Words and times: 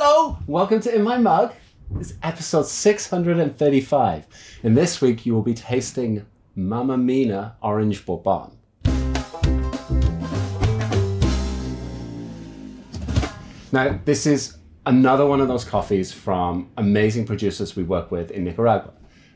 Hello! 0.00 0.38
Welcome 0.46 0.78
to 0.82 0.94
In 0.94 1.02
My 1.02 1.18
Mug. 1.18 1.52
It's 1.98 2.14
episode 2.22 2.66
635. 2.66 4.26
And 4.62 4.76
this 4.76 5.00
week 5.00 5.26
you 5.26 5.34
will 5.34 5.42
be 5.42 5.54
tasting 5.54 6.24
Mamma 6.54 6.96
Mina 6.96 7.56
Orange 7.62 8.06
Bourbon. 8.06 8.56
Now, 13.72 13.98
this 14.04 14.24
is 14.24 14.58
another 14.86 15.26
one 15.26 15.40
of 15.40 15.48
those 15.48 15.64
coffees 15.64 16.12
from 16.12 16.70
amazing 16.76 17.26
producers 17.26 17.74
we 17.74 17.82
work 17.82 18.12
with 18.12 18.30
in 18.30 18.44
Nicaragua. 18.44 18.92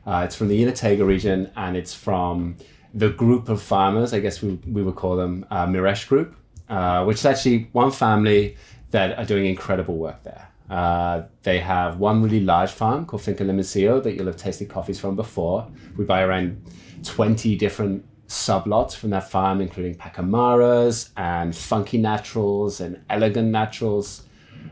Uh, 0.07 0.23
it's 0.25 0.37
from 0.37 0.47
the 0.47 0.63
Jinotega 0.63 1.05
region 1.05 1.51
and 1.57 1.77
it's 1.77 1.93
from 1.93 2.57
the 2.95 3.11
group 3.11 3.49
of 3.49 3.61
farmers, 3.61 4.15
I 4.15 4.21
guess 4.21 4.41
we, 4.41 4.61
we 4.69 4.85
would 4.85 4.95
call 4.95 5.17
them 5.17 5.45
uh, 5.51 5.67
Mierisch 5.67 6.07
Group, 6.07 6.37
uh, 6.69 7.05
which 7.05 7.17
is 7.17 7.27
actually 7.27 7.69
one 7.73 7.91
family 7.91 8.57
that 8.93 9.19
are 9.19 9.25
doing 9.25 9.47
incredible 9.47 9.97
work 9.97 10.23
there. 10.23 10.52
Uh, 10.71 11.23
they 11.43 11.59
have 11.59 11.99
one 11.99 12.23
really 12.23 12.41
large 12.41 12.71
farm 12.71 13.05
called 13.05 13.23
Finca 13.23 13.45
Limoncillo 13.45 14.03
that 14.03 14.15
you'll 14.15 14.27
have 14.27 14.37
tasted 14.37 14.69
coffees 14.69 14.99
from 14.99 15.17
before. 15.17 15.67
We 15.97 16.05
buy 16.05 16.23
around 16.23 16.65
20 17.05 17.57
different 17.57 18.05
sublots 18.29 18.97
from 18.97 19.11
that 19.11 19.31
farm, 19.31 19.61
including 19.61 19.95
Pacamaras 19.95 21.11
and 21.17 21.55
Funky 21.55 21.99
Naturals 21.99 22.81
and 22.81 23.01
Elegant 23.11 23.49
Naturals. 23.49 24.25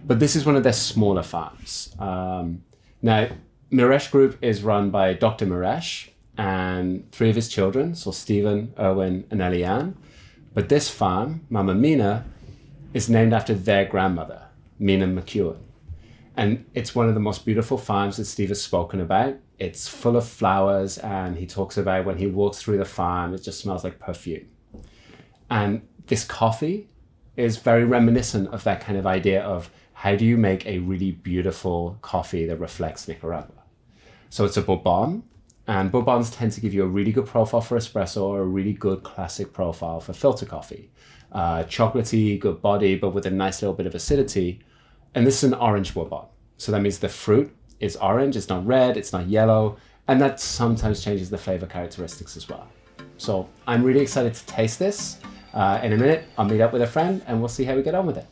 But 0.05 0.19
this 0.19 0.35
is 0.35 0.47
one 0.47 0.57
of 0.57 0.63
their 0.63 0.73
smaller 0.73 1.23
farms. 1.23 1.95
Um, 1.99 2.63
now, 3.03 3.29
Mierisch 3.71 4.11
Group 4.11 4.39
is 4.43 4.63
run 4.63 4.91
by 4.91 5.13
Dr. 5.13 5.47
Mierisch 5.47 6.09
and 6.39 7.11
three 7.13 7.29
of 7.29 7.37
his 7.37 7.49
children, 7.49 7.95
so 7.95 8.11
Stephen, 8.11 8.73
Erwin, 8.79 9.27
and 9.31 9.41
Eleane. 9.41 9.95
But 10.55 10.69
this 10.69 10.89
farm, 10.89 11.47
Mama 11.51 11.75
Mina, 11.75 12.25
is 12.95 13.09
named 13.09 13.33
after 13.33 13.55
their 13.55 13.85
grandmother, 13.85 14.43
Mina 14.79 15.07
McEwen. 15.07 15.59
And 16.37 16.65
it's 16.75 16.95
one 16.95 17.09
of 17.09 17.15
the 17.15 17.21
most 17.21 17.45
beautiful 17.45 17.77
farms 17.77 18.17
that 18.17 18.25
Steve 18.25 18.49
has 18.49 18.63
spoken 18.63 19.01
about. 19.01 19.37
It's 19.59 19.89
full 19.89 20.17
of 20.17 20.27
flowers, 20.27 20.99
and 20.99 21.37
he 21.37 21.47
talks 21.47 21.77
about 21.77 22.07
when 22.07 22.19
he 22.19 22.27
walks 22.27 22.63
through 22.63 22.79
the 22.79 22.85
farm, 22.85 23.35
it 23.35 23.43
just 23.43 23.61
smells 23.61 23.85
like 23.85 23.99
perfume. 23.99 24.49
And 25.51 25.83
this 26.07 26.25
coffee 26.25 26.89
is 27.37 27.57
very 27.59 27.85
reminiscent 27.85 28.49
of 28.49 28.65
that 28.65 28.81
kind 28.81 28.97
of 28.97 29.07
idea 29.07 29.43
of 29.43 29.71
how 29.93 30.17
do 30.17 30.25
you 30.25 30.37
make 30.37 30.65
a 30.67 30.79
really 30.79 31.11
beautiful 31.11 31.99
coffee 32.01 32.47
that 32.47 32.57
reflects 32.57 33.07
Nicaragua. 33.07 33.63
So 34.31 34.45
it's 34.45 34.57
a 34.57 34.63
Bourbon, 34.63 35.25
and 35.67 35.93
Bourbons 35.93 36.31
tend 36.31 36.53
to 36.53 36.61
give 36.61 36.73
you 36.73 36.85
a 36.85 36.87
really 36.87 37.13
good 37.13 37.27
profile 37.27 37.61
for 37.61 37.77
espresso 37.77 38.23
or 38.23 38.41
a 38.41 38.45
really 38.45 38.73
good 38.73 39.03
classic 39.03 39.53
profile 39.53 40.01
for 40.01 40.13
filter 40.13 40.47
coffee. 40.47 40.91
Uh, 41.33 41.65
chocolatey, 41.65 42.41
good 42.41 42.63
body, 42.63 42.97
but 42.97 43.11
with 43.11 43.27
a 43.27 43.31
nice 43.31 43.61
little 43.63 43.75
bit 43.75 43.87
of 43.87 43.95
acidity. 43.95 44.61
And 45.15 45.27
this 45.27 45.43
is 45.43 45.53
an 45.53 45.55
orange 45.55 45.95
Bourbon. 45.95 46.27
So 46.57 46.73
that 46.73 46.81
means 46.83 46.99
the 46.99 47.09
fruit 47.09 47.55
is 47.81 47.97
orange, 47.97 48.37
it's 48.37 48.49
not 48.49 48.67
red, 48.67 48.97
it's 48.97 49.13
not 49.13 49.27
yellow, 49.27 49.77
and 50.07 50.21
that 50.21 50.39
sometimes 50.39 51.03
changes 51.03 51.31
the 51.31 51.39
flavor 51.39 51.67
characteristics 51.67 52.37
as 52.37 52.49
well. 52.49 52.69
So 53.17 53.49
I'm 53.67 53.83
really 53.83 54.01
excited 54.01 54.35
to 54.35 54.47
taste 54.47 54.79
this. 54.79 55.19
Uh, 55.53 55.81
in 55.83 55.93
a 55.93 55.97
minute, 55.97 56.25
I'll 56.39 56.45
meet 56.45 56.61
up 56.61 56.73
with 56.73 56.83
a 56.83 56.87
friend 56.87 57.23
and 57.27 57.41
we'll 57.41 57.49
see 57.49 57.65
how 57.65 57.75
we 57.75 57.83
get 57.83 57.95
on 57.95 58.07
with 58.07 58.19
it. 58.19 58.27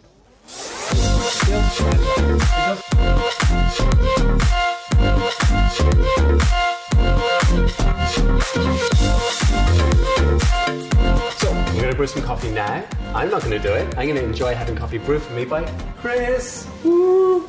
Brew 12.08 12.22
some 12.22 12.26
coffee 12.26 12.50
now. 12.50 12.86
I'm 13.14 13.28
not 13.28 13.42
going 13.42 13.52
to 13.52 13.58
do 13.58 13.74
it. 13.74 13.86
I'm 13.98 14.06
going 14.06 14.14
to 14.14 14.24
enjoy 14.24 14.54
having 14.54 14.76
coffee 14.76 14.96
brewed 14.96 15.20
for 15.20 15.34
me 15.34 15.44
by 15.44 15.70
Chris. 15.98 16.66
Woo! 16.82 17.46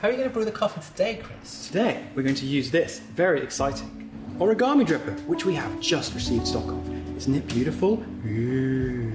How 0.00 0.08
are 0.08 0.10
you 0.10 0.16
going 0.16 0.28
to 0.28 0.34
brew 0.34 0.44
the 0.44 0.50
coffee 0.50 0.80
today, 0.80 1.20
Chris? 1.22 1.68
Today, 1.68 2.02
we're 2.16 2.24
going 2.24 2.34
to 2.34 2.46
use 2.46 2.72
this 2.72 2.98
very 2.98 3.42
exciting 3.42 4.10
origami 4.38 4.84
dripper, 4.84 5.24
which 5.26 5.44
we 5.44 5.54
have 5.54 5.78
just 5.78 6.14
received 6.14 6.48
stock 6.48 6.64
of. 6.64 7.16
Isn't 7.16 7.34
it 7.34 7.46
beautiful? 7.46 8.02
Ooh. 8.26 9.12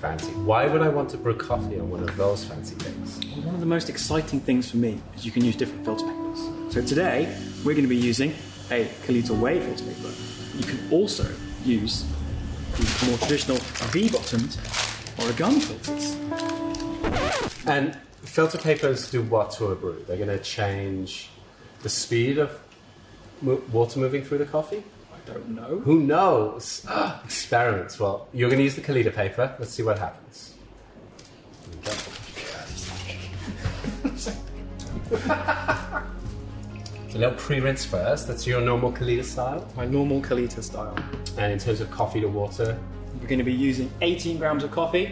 Fancy. 0.00 0.32
Why 0.32 0.66
would 0.66 0.82
I 0.82 0.88
want 0.88 1.10
to 1.10 1.16
brew 1.16 1.36
coffee 1.36 1.78
on 1.78 1.88
one 1.88 2.02
of 2.02 2.16
those 2.16 2.44
fancy 2.44 2.74
things? 2.74 3.20
Well, 3.26 3.46
one 3.46 3.54
of 3.54 3.60
the 3.60 3.66
most 3.66 3.88
exciting 3.88 4.40
things 4.40 4.68
for 4.72 4.78
me 4.78 5.00
is 5.14 5.24
you 5.24 5.30
can 5.30 5.44
use 5.44 5.54
different 5.54 5.84
filter 5.84 6.04
papers. 6.04 6.74
So 6.74 6.82
today, 6.82 7.32
we're 7.64 7.74
going 7.74 7.84
to 7.84 7.88
be 7.88 7.96
using 7.96 8.34
a 8.72 8.86
Kalita 9.06 9.38
Wave 9.38 9.62
filter 9.62 9.84
paper. 9.84 10.12
You 10.56 10.64
can 10.64 10.90
also 10.90 11.32
use 11.64 12.04
the 12.76 13.06
more 13.06 13.18
traditional 13.18 13.58
V-bottomed 13.90 14.50
origami 15.18 15.62
filters. 15.62 16.16
And 17.66 17.96
filter 18.22 18.58
papers 18.58 19.10
do 19.10 19.22
what 19.22 19.50
to 19.52 19.66
a 19.66 19.74
brew? 19.74 20.04
They're 20.06 20.16
going 20.16 20.28
to 20.28 20.38
change 20.38 21.30
the 21.82 21.88
speed 21.88 22.38
of 22.38 22.58
mo- 23.42 23.62
water 23.72 23.98
moving 23.98 24.24
through 24.24 24.38
the 24.38 24.46
coffee? 24.46 24.82
I 25.12 25.30
don't 25.30 25.50
know. 25.50 25.80
Who 25.80 26.00
knows? 26.00 26.86
Experiments. 27.24 27.98
Well, 27.98 28.28
you're 28.32 28.48
going 28.48 28.58
to 28.58 28.64
use 28.64 28.76
the 28.76 28.82
Kalita 28.82 29.14
paper. 29.14 29.54
Let's 29.58 29.72
see 29.72 29.82
what 29.82 29.98
happens. 29.98 30.54
so 37.10 37.18
a 37.18 37.18
little 37.18 37.34
pre-rinse 37.34 37.84
first. 37.84 38.28
That's 38.28 38.46
your 38.46 38.60
normal 38.60 38.92
Kalita 38.92 39.24
style. 39.24 39.66
My 39.76 39.84
normal 39.84 40.22
Kalita 40.22 40.62
style. 40.62 40.96
And 41.38 41.52
in 41.52 41.58
terms 41.58 41.80
of 41.80 41.90
coffee 41.90 42.20
to 42.20 42.28
water, 42.28 42.78
We're 43.20 43.26
going 43.26 43.38
to 43.38 43.44
be 43.44 43.52
using 43.52 43.90
18 44.00 44.38
grams 44.38 44.62
of 44.62 44.70
coffee, 44.70 45.06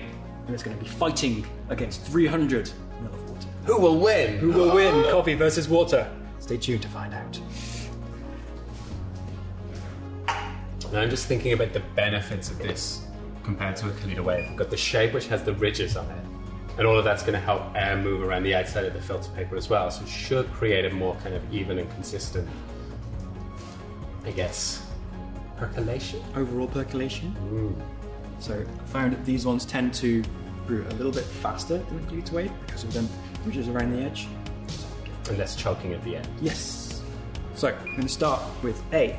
and 0.46 0.54
it's 0.54 0.62
going 0.62 0.76
to 0.76 0.82
be 0.82 0.88
fighting 0.88 1.44
against 1.68 2.06
300 2.06 2.70
ml 3.02 3.06
of 3.06 3.30
water. 3.30 3.48
who 3.64 3.80
will 3.80 3.98
win? 3.98 4.38
Who 4.38 4.52
will 4.52 4.72
win, 4.74 5.10
coffee 5.10 5.34
versus 5.34 5.68
water? 5.68 6.08
Stay 6.38 6.56
tuned 6.56 6.82
to 6.82 6.88
find 6.88 7.12
out. 7.12 7.40
And 10.28 10.96
I'm 10.96 11.10
just 11.10 11.26
thinking 11.26 11.52
about 11.52 11.72
the 11.72 11.82
benefits 11.96 12.50
of 12.50 12.58
this 12.58 13.02
compared 13.42 13.76
to 13.76 13.88
a 13.88 13.90
Kalita 13.92 14.22
wave. 14.24 14.46
We've 14.48 14.56
got 14.56 14.70
the 14.70 14.76
shape 14.76 15.12
which 15.12 15.26
has 15.26 15.42
the 15.42 15.52
ridges 15.54 15.96
on 15.96 16.06
it. 16.10 16.24
And 16.78 16.86
all 16.86 16.96
of 16.96 17.04
that's 17.04 17.22
going 17.22 17.34
to 17.34 17.40
help 17.40 17.62
air 17.74 17.96
move 17.96 18.22
around 18.22 18.44
the 18.44 18.54
outside 18.54 18.84
of 18.84 18.94
the 18.94 19.02
filter 19.02 19.30
paper 19.32 19.56
as 19.56 19.68
well. 19.68 19.90
So 19.90 20.02
it 20.02 20.08
should 20.08 20.50
create 20.52 20.84
a 20.84 20.90
more 20.90 21.16
kind 21.16 21.34
of 21.34 21.42
even 21.52 21.78
and 21.80 21.90
consistent, 21.90 22.48
I 24.24 24.30
guess, 24.30 24.86
percolation. 25.56 26.22
Overall 26.36 26.68
percolation. 26.68 27.34
Mm. 27.50 27.74
So 28.40 28.64
I 28.64 28.84
found 28.86 29.12
that 29.12 29.24
these 29.24 29.44
ones 29.44 29.64
tend 29.64 29.92
to 29.94 30.22
brew 30.68 30.86
a 30.88 30.94
little 30.94 31.10
bit 31.10 31.24
faster 31.24 31.78
than 31.78 32.06
the 32.06 32.12
Kalita 32.12 32.32
wave 32.32 32.52
because 32.64 32.84
of 32.84 32.92
them 32.92 33.08
ridges 33.44 33.68
around 33.68 33.90
the 33.90 34.02
edge. 34.02 34.28
And 35.28 35.36
less 35.36 35.56
choking 35.56 35.94
at 35.94 36.04
the 36.04 36.16
end. 36.16 36.28
Yes. 36.40 37.02
So 37.54 37.68
I'm 37.68 37.84
going 37.86 38.02
to 38.02 38.08
start 38.08 38.40
with 38.62 38.80
a 38.92 39.18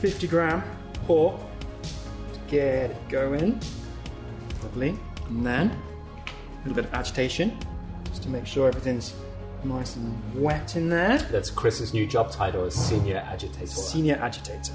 50 0.00 0.26
gram 0.26 0.64
pour 1.06 1.38
to 2.32 2.40
get 2.48 2.90
it 2.90 3.08
going. 3.08 3.60
Lovely. 4.64 4.98
And 5.28 5.46
then 5.46 5.82
a 6.62 6.68
little 6.68 6.82
bit 6.82 6.84
of 6.84 6.94
agitation 6.94 7.58
just 8.06 8.22
to 8.22 8.28
make 8.28 8.46
sure 8.46 8.68
everything's 8.68 9.14
nice 9.64 9.96
and 9.96 10.40
wet 10.40 10.76
in 10.76 10.88
there. 10.88 11.18
That's 11.18 11.50
Chris's 11.50 11.92
new 11.92 12.06
job 12.06 12.30
title 12.30 12.64
as 12.64 12.74
senior 12.74 13.16
agitator. 13.18 13.66
Senior 13.66 14.16
agitator. 14.16 14.74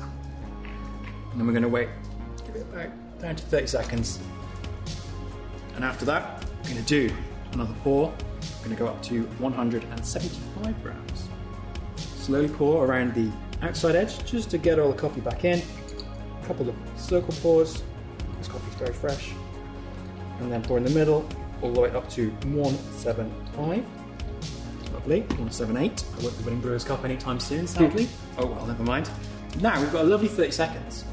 And 1.32 1.40
then 1.40 1.48
we're 1.48 1.54
going 1.54 1.64
to 1.64 1.70
wait, 1.70 1.90
give 2.46 2.56
it 2.56 2.62
about 2.62 2.90
down 3.20 3.36
to 3.36 3.44
30 3.44 3.68
seconds. 3.68 4.20
And 5.76 5.84
after 5.84 6.06
that, 6.06 6.44
we're 6.64 6.72
going 6.72 6.84
to 6.84 7.08
do 7.08 7.16
another 7.54 7.74
pour. 7.84 8.08
We're 8.08 8.66
going 8.66 8.76
to 8.76 8.84
go 8.84 8.88
up 8.88 9.02
to 9.04 9.24
175 9.40 10.84
grams. 10.84 11.28
Slowly 11.96 12.50
pour 12.50 12.86
around 12.86 13.14
the 13.14 13.32
outside 13.66 13.96
edge 13.96 14.24
just 14.26 14.50
to 14.52 14.58
get 14.58 14.80
all 14.80 14.92
the 14.92 14.98
coffee 14.98 15.22
back 15.22 15.46
in. 15.46 15.62
A 16.42 16.46
couple 16.46 16.68
of 16.68 16.76
circle 16.98 17.34
pours. 17.42 17.84
This 18.38 18.48
coffee's 18.48 18.76
very 18.76 18.94
fresh. 18.94 19.32
And 20.40 20.52
then 20.52 20.62
pour 20.62 20.78
in 20.78 20.84
the 20.84 20.92
middle, 20.92 21.28
all 21.62 21.72
the 21.72 21.80
way 21.80 21.90
up 21.92 22.10
to 22.12 22.30
175. 22.30 23.86
Lovely. 24.94 25.22
178. 25.22 26.06
I 26.20 26.24
won't 26.24 26.38
be 26.38 26.44
winning 26.44 26.62
Brewers 26.62 26.84
Cup 26.84 27.04
anytime 27.04 27.40
soon, 27.40 27.68
sadly. 27.68 28.08
oh 28.38 28.46
well, 28.46 28.66
never 28.66 28.84
mind. 28.84 29.10
Now 29.62 29.80
we've 29.80 29.92
got 29.92 30.06
a 30.06 30.08
lovely 30.08 30.28
30 30.28 30.52
seconds 30.52 31.04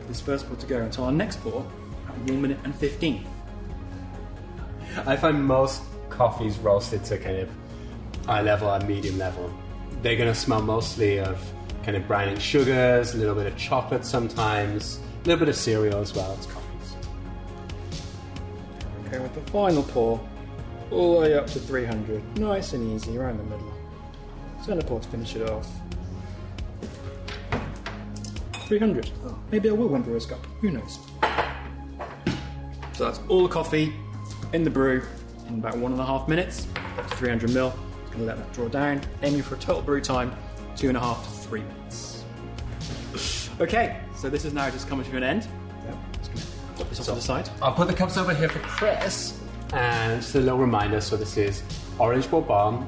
for 0.00 0.06
this 0.08 0.20
first 0.20 0.46
pour 0.48 0.56
to 0.56 0.66
go 0.66 0.78
until 0.80 1.04
our 1.04 1.12
next 1.12 1.40
pour 1.42 1.66
at 2.08 2.16
1 2.30 2.42
minute 2.42 2.58
and 2.64 2.74
15. 2.74 3.24
I 5.06 5.16
find 5.16 5.44
most 5.44 5.82
coffees 6.10 6.58
roasted 6.58 7.04
to 7.04 7.18
kind 7.18 7.38
of 7.38 7.50
eye 8.28 8.42
level 8.42 8.70
and 8.70 8.86
medium 8.86 9.18
level. 9.18 9.52
They're 10.02 10.16
going 10.16 10.28
to 10.32 10.38
smell 10.38 10.62
mostly 10.62 11.18
of 11.18 11.38
kind 11.84 11.96
of 11.96 12.06
browning 12.06 12.38
sugars, 12.38 13.14
a 13.14 13.18
little 13.18 13.34
bit 13.34 13.46
of 13.46 13.56
chocolate 13.56 14.04
sometimes, 14.04 15.00
a 15.24 15.28
little 15.28 15.38
bit 15.38 15.48
of 15.48 15.56
cereal 15.56 15.98
as 16.00 16.14
well 16.14 16.36
Okay, 19.12 19.20
with 19.20 19.34
the 19.34 19.50
final 19.50 19.82
pour, 19.82 20.26
all 20.90 21.16
the 21.16 21.20
way 21.20 21.34
up 21.34 21.46
to 21.48 21.58
300. 21.58 22.38
Nice 22.38 22.72
and 22.72 22.94
easy, 22.94 23.18
around 23.18 23.36
the 23.36 23.44
middle. 23.44 23.70
Center 24.64 24.80
pour 24.80 25.00
to 25.00 25.08
finish 25.10 25.36
it 25.36 25.50
off. 25.50 25.68
300. 28.68 29.10
Oh, 29.26 29.38
maybe 29.50 29.68
I 29.68 29.72
will 29.72 29.88
win 29.88 30.00
Brewers 30.00 30.24
Cup. 30.24 30.42
Who 30.62 30.70
knows? 30.70 30.98
So 32.94 33.04
that's 33.04 33.20
all 33.28 33.42
the 33.42 33.52
coffee 33.52 33.92
in 34.54 34.64
the 34.64 34.70
brew 34.70 35.02
in 35.46 35.58
about 35.58 35.76
one 35.76 35.92
and 35.92 36.00
a 36.00 36.06
half 36.06 36.26
minutes. 36.26 36.66
up 36.96 37.06
to 37.10 37.16
300 37.16 37.52
mil. 37.52 37.68
Just 37.68 38.12
gonna 38.12 38.24
let 38.24 38.38
that 38.38 38.50
draw 38.54 38.68
down. 38.68 39.02
Aiming 39.22 39.42
for 39.42 39.56
a 39.56 39.58
total 39.58 39.82
brew 39.82 40.00
time, 40.00 40.34
two 40.74 40.88
and 40.88 40.96
a 40.96 41.00
half 41.00 41.22
to 41.22 41.48
three 41.48 41.64
minutes. 41.64 42.24
Okay, 43.60 44.00
so 44.16 44.30
this 44.30 44.46
is 44.46 44.54
now 44.54 44.70
just 44.70 44.88
coming 44.88 45.04
to 45.04 45.16
an 45.18 45.22
end. 45.22 45.46
Just 46.94 47.08
gonna 47.08 47.16
put 47.16 47.22
this 47.22 47.30
off 47.30 47.42
to 47.42 47.44
the 47.44 47.50
side. 47.50 47.62
I'll 47.62 47.74
put 47.74 47.88
the 47.88 47.94
cups 47.94 48.16
over 48.16 48.34
here 48.34 48.48
for 48.48 48.58
Chris. 48.60 49.40
And 49.72 50.20
just 50.20 50.34
a 50.34 50.40
little 50.40 50.58
reminder 50.58 51.00
so, 51.00 51.16
this 51.16 51.38
is 51.38 51.62
Orange 51.98 52.30
Bourbon 52.30 52.86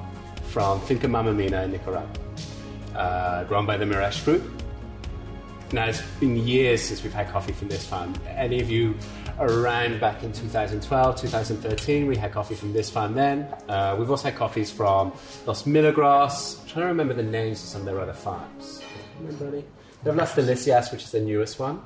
from 0.48 0.80
Finca 0.82 1.06
Mamamina 1.06 1.64
in 1.64 1.72
Nicaragua, 1.72 2.06
uh, 2.94 3.44
grown 3.44 3.64
by 3.64 3.78
the 3.78 3.86
Mierisch 3.86 4.22
Group. 4.24 4.42
Now, 5.72 5.86
it's 5.86 6.02
been 6.20 6.36
years 6.36 6.82
since 6.82 7.02
we've 7.02 7.14
had 7.14 7.30
coffee 7.30 7.52
from 7.52 7.68
this 7.68 7.86
farm. 7.86 8.14
Any 8.28 8.60
of 8.60 8.70
you 8.70 8.94
around 9.40 9.98
back 9.98 10.22
in 10.22 10.32
2012, 10.32 11.16
2013, 11.16 12.06
we 12.06 12.16
had 12.16 12.30
coffee 12.30 12.54
from 12.54 12.74
this 12.74 12.90
farm 12.90 13.14
then. 13.14 13.48
Uh, 13.68 13.96
we've 13.98 14.10
also 14.10 14.24
had 14.24 14.36
coffees 14.36 14.70
from 14.70 15.12
Los 15.46 15.64
Milagros. 15.64 16.60
I'm 16.60 16.68
trying 16.68 16.82
to 16.84 16.88
remember 16.88 17.14
the 17.14 17.22
names 17.22 17.62
of 17.62 17.68
some 17.70 17.80
of 17.80 17.86
their 17.86 18.00
other 18.00 18.12
farms. 18.12 18.82
Remember 19.18 19.48
any? 19.48 19.64
They 20.02 20.10
have 20.10 20.16
Las 20.16 20.34
Delicias, 20.34 20.92
which 20.92 21.02
is 21.04 21.10
the 21.10 21.20
newest 21.20 21.58
one. 21.58 21.80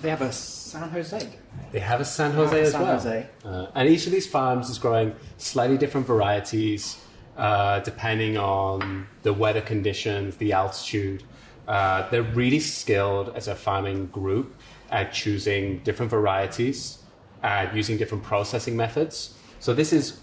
They 0.00 0.10
have 0.10 0.22
a 0.22 0.32
San 0.32 0.88
Jose. 0.90 1.28
They 1.72 1.80
have 1.80 2.00
a 2.00 2.04
San 2.04 2.32
Jose 2.32 2.60
as 2.60 2.72
San 2.72 2.82
well. 2.82 2.92
Jose. 2.94 3.26
Uh, 3.44 3.66
and 3.74 3.88
each 3.88 4.06
of 4.06 4.12
these 4.12 4.26
farms 4.26 4.70
is 4.70 4.78
growing 4.78 5.14
slightly 5.38 5.76
different 5.76 6.06
varieties 6.06 6.98
uh, 7.36 7.80
depending 7.80 8.36
on 8.36 9.06
the 9.22 9.32
weather 9.32 9.60
conditions, 9.60 10.36
the 10.36 10.52
altitude. 10.52 11.22
Uh, 11.66 12.08
they're 12.10 12.22
really 12.22 12.60
skilled 12.60 13.32
as 13.36 13.48
a 13.48 13.54
farming 13.54 14.06
group 14.06 14.54
at 14.90 15.12
choosing 15.12 15.78
different 15.80 16.10
varieties, 16.10 16.98
at 17.42 17.74
using 17.74 17.96
different 17.96 18.24
processing 18.24 18.76
methods. 18.76 19.34
So 19.60 19.74
this 19.74 19.92
is 19.92 20.20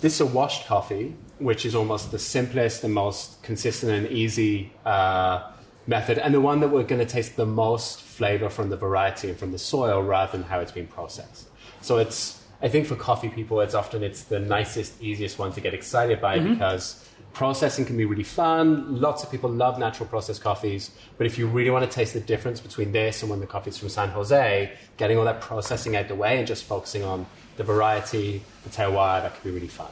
this 0.00 0.14
is 0.14 0.20
a 0.22 0.26
washed 0.26 0.66
coffee, 0.66 1.14
which 1.38 1.66
is 1.66 1.74
almost 1.74 2.10
the 2.10 2.18
simplest 2.18 2.84
and 2.84 2.94
most 2.94 3.42
consistent 3.42 3.92
and 3.92 4.06
easy 4.08 4.72
uh, 4.86 5.52
method, 5.86 6.18
and 6.18 6.34
the 6.34 6.40
one 6.40 6.60
that 6.60 6.68
we're 6.68 6.84
going 6.84 7.00
to 7.00 7.10
taste 7.10 7.36
the 7.36 7.46
most 7.46 8.00
flavor 8.00 8.48
from 8.48 8.70
the 8.70 8.76
variety 8.76 9.28
and 9.28 9.38
from 9.38 9.52
the 9.52 9.58
soil 9.58 10.02
rather 10.02 10.32
than 10.32 10.42
how 10.42 10.60
it's 10.60 10.72
been 10.72 10.86
processed. 10.86 11.48
So 11.80 11.98
it's, 11.98 12.44
I 12.62 12.68
think 12.68 12.86
for 12.86 12.96
coffee 12.96 13.28
people, 13.28 13.60
it's 13.60 13.74
often 13.74 14.02
it's 14.02 14.24
the 14.24 14.38
nicest, 14.38 15.02
easiest 15.02 15.38
one 15.38 15.52
to 15.52 15.60
get 15.60 15.74
excited 15.74 16.20
by 16.20 16.38
mm-hmm. 16.38 16.52
because 16.52 17.08
processing 17.32 17.84
can 17.84 17.96
be 17.96 18.04
really 18.04 18.24
fun. 18.24 19.00
Lots 19.00 19.22
of 19.22 19.30
people 19.30 19.50
love 19.50 19.78
natural 19.78 20.08
processed 20.08 20.42
coffees, 20.42 20.90
but 21.16 21.26
if 21.26 21.38
you 21.38 21.46
really 21.46 21.70
want 21.70 21.88
to 21.88 21.90
taste 21.90 22.12
the 22.12 22.20
difference 22.20 22.60
between 22.60 22.92
this 22.92 23.22
and 23.22 23.30
when 23.30 23.40
the 23.40 23.46
coffee's 23.46 23.78
from 23.78 23.88
San 23.88 24.08
Jose, 24.10 24.72
getting 24.96 25.16
all 25.16 25.24
that 25.24 25.40
processing 25.40 25.96
out 25.96 26.08
the 26.08 26.14
way 26.14 26.38
and 26.38 26.46
just 26.46 26.64
focusing 26.64 27.02
on 27.02 27.26
the 27.56 27.64
variety, 27.64 28.42
the 28.64 28.70
terroir, 28.70 29.22
that 29.22 29.34
could 29.34 29.44
be 29.44 29.50
really 29.50 29.68
fun. 29.68 29.88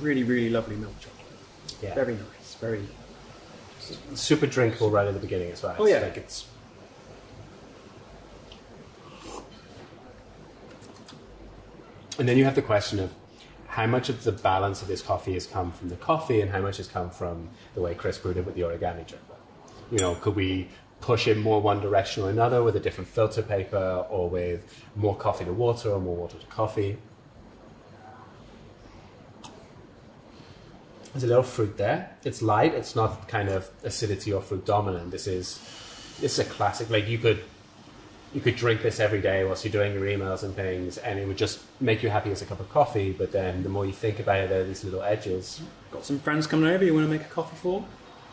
Really, 0.00 0.24
really 0.24 0.50
lovely 0.50 0.76
milk 0.76 0.98
chocolate. 1.00 1.80
Yeah. 1.82 1.94
Very 1.94 2.14
nice. 2.14 2.54
Very. 2.60 2.86
super 4.14 4.46
drinkable 4.46 4.90
right 4.90 5.06
at 5.06 5.14
the 5.14 5.20
beginning 5.20 5.50
as 5.50 5.62
well. 5.62 5.76
Oh, 5.78 5.86
yeah. 5.86 6.00
like 6.00 6.16
it's 6.16 6.46
and 12.20 12.28
then 12.28 12.36
you 12.36 12.44
have 12.44 12.54
the 12.54 12.62
question 12.62 13.00
of 13.00 13.12
how 13.66 13.86
much 13.86 14.08
of 14.08 14.24
the 14.24 14.32
balance 14.32 14.82
of 14.82 14.88
this 14.88 15.00
coffee 15.00 15.32
has 15.34 15.46
come 15.46 15.72
from 15.72 15.88
the 15.88 15.96
coffee 15.96 16.40
and 16.40 16.50
how 16.50 16.60
much 16.60 16.76
has 16.76 16.86
come 16.86 17.08
from 17.08 17.48
the 17.74 17.80
way 17.80 17.94
Chris 17.94 18.18
brewed 18.18 18.36
it 18.36 18.44
with 18.44 18.54
the 18.54 18.60
origami 18.60 19.06
dripper. 19.06 19.38
You 19.90 19.98
know, 19.98 20.14
could 20.16 20.36
we 20.36 20.68
push 21.00 21.26
it 21.26 21.38
more 21.38 21.62
one 21.62 21.80
direction 21.80 22.22
or 22.24 22.30
another 22.30 22.62
with 22.62 22.76
a 22.76 22.80
different 22.80 23.08
filter 23.08 23.42
paper 23.42 24.04
or 24.10 24.28
with 24.28 24.84
more 24.96 25.16
coffee 25.16 25.44
to 25.46 25.52
water 25.52 25.90
or 25.90 26.00
more 26.00 26.14
water 26.14 26.36
to 26.36 26.46
coffee? 26.46 26.98
There's 31.12 31.24
a 31.24 31.26
little 31.26 31.42
fruit 31.42 31.76
there. 31.76 32.10
It's 32.24 32.40
light. 32.40 32.74
It's 32.74 32.94
not 32.94 33.28
kind 33.28 33.48
of 33.48 33.68
acidity 33.82 34.32
or 34.32 34.40
fruit 34.40 34.64
dominant. 34.64 35.10
This 35.10 35.26
is 35.26 35.58
this 36.20 36.38
is 36.38 36.46
a 36.46 36.48
classic. 36.48 36.88
Like 36.90 37.08
you 37.08 37.18
could 37.18 37.42
you 38.32 38.40
could 38.40 38.54
drink 38.54 38.82
this 38.82 39.00
every 39.00 39.20
day 39.20 39.44
whilst 39.44 39.64
you're 39.64 39.72
doing 39.72 39.92
your 39.92 40.04
emails 40.04 40.44
and 40.44 40.54
things, 40.54 40.98
and 40.98 41.18
it 41.18 41.26
would 41.26 41.38
just 41.38 41.60
make 41.80 42.02
you 42.02 42.10
happy 42.10 42.30
as 42.30 42.42
a 42.42 42.46
cup 42.46 42.60
of 42.60 42.68
coffee. 42.70 43.10
But 43.12 43.32
then 43.32 43.62
the 43.64 43.68
more 43.68 43.84
you 43.86 43.92
think 43.92 44.20
about 44.20 44.38
it, 44.38 44.50
there 44.50 44.60
are 44.60 44.64
these 44.64 44.84
little 44.84 45.02
edges. 45.02 45.60
Got 45.90 46.04
some 46.04 46.20
friends 46.20 46.46
coming 46.46 46.70
over 46.70 46.84
you 46.84 46.94
want 46.94 47.06
to 47.06 47.10
make 47.10 47.22
a 47.22 47.30
coffee 47.30 47.56
for? 47.56 47.84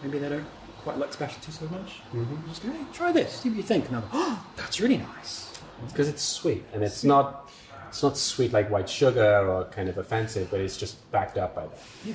Maybe 0.03 0.19
they 0.19 0.29
don't 0.29 0.45
quite 0.83 1.00
like 1.00 1.13
specialty 1.13 1.51
so 1.51 1.65
much. 1.69 2.01
Mm-hmm. 2.13 2.47
Just 2.47 2.63
go, 2.63 2.71
hey, 2.71 2.85
try 2.94 3.12
this, 3.12 3.33
see 3.33 3.50
what 3.50 3.57
you 3.57 3.63
think. 3.63 3.85
And 3.85 3.95
they'll 3.95 4.01
go, 4.01 4.09
oh, 4.13 4.45
that's 4.56 4.79
really 4.79 4.97
nice. 4.97 5.59
because 5.91 6.07
it's 6.07 6.21
sweet 6.24 6.63
and 6.74 6.83
it's 6.83 7.03
not 7.03 7.50
it's 7.89 8.03
not 8.03 8.18
sweet 8.18 8.51
like 8.51 8.69
white 8.69 8.89
sugar 8.89 9.47
or 9.50 9.65
kind 9.65 9.89
of 9.89 9.97
offensive, 9.97 10.50
but 10.51 10.59
it's 10.59 10.77
just 10.77 11.09
backed 11.12 11.38
up 11.38 11.56
by 11.56 11.65
that. 11.68 11.79
Yeah. 12.06 12.13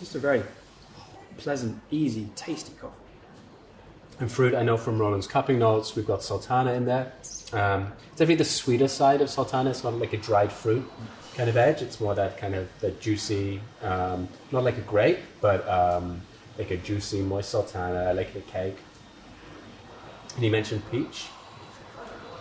Just 0.00 0.14
a 0.14 0.18
very 0.18 0.42
pleasant, 1.36 1.78
easy, 1.90 2.30
tasty 2.34 2.72
coffee. 2.80 2.94
And 4.18 4.32
fruit, 4.32 4.54
I 4.54 4.62
know 4.62 4.78
from 4.78 4.98
Roland's 4.98 5.26
cupping 5.26 5.58
notes, 5.58 5.94
we've 5.94 6.06
got 6.06 6.22
sultana 6.22 6.72
in 6.72 6.86
there. 6.86 7.12
Um, 7.52 7.92
it's 8.08 8.16
definitely 8.16 8.36
the 8.36 8.44
sweeter 8.46 8.88
side 8.88 9.20
of 9.20 9.28
sultana. 9.28 9.68
It's 9.68 9.84
not 9.84 9.94
like 9.94 10.14
a 10.14 10.16
dried 10.16 10.50
fruit 10.50 10.90
kind 11.36 11.50
of 11.50 11.58
edge. 11.58 11.82
It's 11.82 12.00
more 12.00 12.14
that 12.14 12.38
kind 12.38 12.54
of 12.54 12.66
the 12.80 12.92
juicy, 12.92 13.60
um, 13.82 14.26
not 14.52 14.64
like 14.64 14.78
a 14.78 14.82
grape, 14.82 15.18
but 15.42 15.68
um, 15.68 16.22
like 16.56 16.70
a 16.70 16.78
juicy, 16.78 17.20
moist 17.20 17.50
sultana, 17.50 18.14
like 18.14 18.34
a 18.34 18.40
cake. 18.40 18.78
And 20.34 20.42
you 20.42 20.50
mentioned 20.50 20.82
peach. 20.90 21.26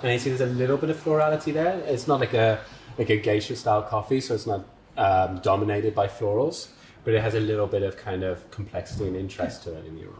And 0.01 0.13
you 0.13 0.19
see 0.19 0.29
there's 0.29 0.49
a 0.49 0.53
little 0.53 0.77
bit 0.77 0.89
of 0.91 0.97
florality 0.97 1.51
there. 1.51 1.77
It's 1.87 2.07
not 2.07 2.21
like 2.21 2.33
a 2.33 2.61
like 2.97 3.09
a 3.09 3.17
geisha 3.17 3.57
style 3.57 3.81
coffee, 3.83 4.21
so 4.21 4.33
it's 4.33 4.47
not 4.47 4.65
um, 4.97 5.39
dominated 5.39 5.93
by 5.93 6.07
florals, 6.07 6.69
but 7.03 7.13
it 7.13 7.21
has 7.21 7.35
a 7.35 7.39
little 7.39 7.67
bit 7.67 7.83
of 7.83 7.97
kind 7.97 8.23
of 8.23 8.49
complexity 8.51 9.07
and 9.07 9.15
interest 9.15 9.63
to 9.63 9.73
it 9.73 9.85
in 9.85 9.97
aroma. 9.99 10.17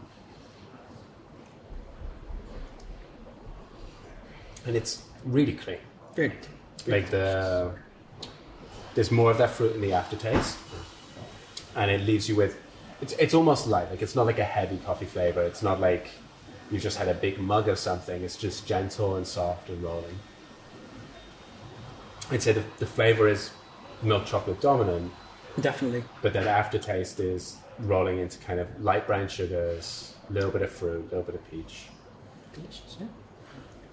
And 4.66 4.76
it's 4.76 5.02
really 5.24 5.54
clean. 5.54 5.78
Very 6.14 6.28
good. 6.28 6.46
Like 6.86 7.10
the 7.10 7.72
there's 8.94 9.10
more 9.10 9.30
of 9.30 9.38
that 9.38 9.50
fruit 9.50 9.74
in 9.74 9.80
the 9.80 9.92
aftertaste, 9.92 10.58
and 11.76 11.90
it 11.90 12.00
leaves 12.02 12.28
you 12.28 12.36
with 12.36 12.58
it's 13.00 13.12
it's 13.14 13.34
almost 13.34 13.66
light. 13.66 13.90
Like 13.90 14.02
it's 14.02 14.16
not 14.16 14.26
like 14.26 14.38
a 14.38 14.44
heavy 14.44 14.78
coffee 14.78 15.06
flavor. 15.06 15.42
It's 15.42 15.62
not 15.62 15.80
like 15.80 16.08
you 16.70 16.78
just 16.78 16.98
had 16.98 17.08
a 17.08 17.14
big 17.14 17.38
mug 17.38 17.68
of 17.68 17.78
something. 17.78 18.22
It's 18.22 18.36
just 18.36 18.66
gentle 18.66 19.16
and 19.16 19.26
soft 19.26 19.68
and 19.68 19.82
rolling. 19.82 20.18
I'd 22.30 22.42
say 22.42 22.52
the, 22.52 22.62
the 22.78 22.86
flavor 22.86 23.28
is 23.28 23.50
milk 24.02 24.24
chocolate 24.24 24.60
dominant, 24.60 25.12
Definitely. 25.60 26.04
but 26.22 26.32
that 26.32 26.46
aftertaste 26.46 27.20
is 27.20 27.56
rolling 27.80 28.18
into 28.18 28.38
kind 28.38 28.60
of 28.60 28.68
light 28.82 29.06
brown 29.06 29.28
sugars, 29.28 30.14
a 30.28 30.32
little 30.32 30.50
bit 30.50 30.62
of 30.62 30.70
fruit, 30.70 31.00
a 31.12 31.16
little 31.16 31.22
bit 31.22 31.34
of 31.34 31.50
peach. 31.50 31.86
Delicious, 32.52 32.96
yeah. 33.00 33.06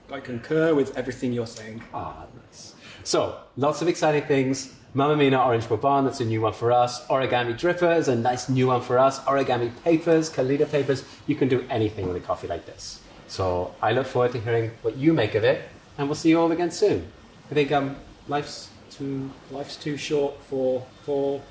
I 0.10 0.20
concur 0.20 0.74
with 0.74 0.98
everything 0.98 1.34
you're 1.34 1.48
saying. 1.48 1.84
Ah, 1.94 2.26
nice. 2.46 2.76
So, 3.04 3.40
lots 3.58 3.82
of 3.82 3.88
exciting 3.88 4.24
things. 4.24 4.74
Mamma 4.94 5.16
Mina 5.18 5.44
Orange 5.44 5.68
Bourbon, 5.68 6.06
that's 6.06 6.22
a 6.22 6.26
new 6.26 6.42
one 6.42 6.54
for 6.54 6.72
us. 6.72 7.06
Origami 7.08 7.54
Dripper 7.58 7.98
is 7.98 8.08
a 8.08 8.16
nice 8.16 8.50
new 8.50 8.68
one 8.68 8.82
for 8.82 8.98
us. 8.98 9.20
Origami 9.26 9.72
Papers, 9.84 10.30
Kalita 10.30 10.70
Papers. 10.70 11.04
You 11.28 11.36
can 11.36 11.50
do 11.50 11.66
anything 11.70 12.08
with 12.08 12.16
a 12.18 12.20
coffee 12.22 12.48
like 12.48 12.66
this. 12.66 13.02
So, 13.28 13.76
I 13.82 13.92
look 13.92 14.08
forward 14.08 14.32
to 14.32 14.40
hearing 14.40 14.72
what 14.82 14.96
you 14.98 15.14
make 15.14 15.36
of 15.36 15.44
it, 15.44 15.62
and 15.98 16.08
we'll 16.08 16.16
see 16.16 16.30
you 16.30 16.40
all 16.40 16.52
again 16.52 16.72
soon. 16.72 17.12
I 17.52 17.54
think 17.54 17.72
um, 17.72 17.98
life's 18.28 18.70
too. 18.98 19.30
Life's 19.52 19.76
too 19.76 19.98
short 19.98 20.42
for 20.44 20.86
for 21.04 21.42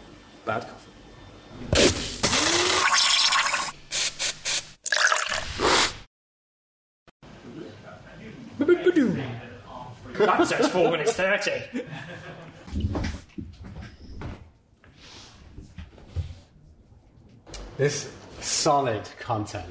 bad 0.45 0.63
coffee. 0.63 0.93
That 10.19 10.47
says 10.49 10.69
four 10.69 10.91
minutes 10.91 11.13
thirty. 11.13 11.63
This 17.77 18.11
solid 18.41 19.03
content, 19.19 19.67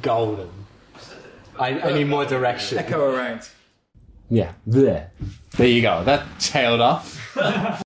golden. 0.00 0.48
I, 1.58 1.78
I 1.78 1.92
need 1.92 2.08
more 2.08 2.24
direction. 2.24 2.78
Echo 2.78 3.14
around. 3.14 3.48
Yeah, 4.30 4.54
there. 4.66 5.10
There 5.56 5.68
you 5.68 5.82
go. 5.82 6.02
That 6.04 6.26
tailed 6.40 6.80
off. 6.80 7.80